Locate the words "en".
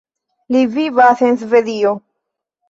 1.27-1.37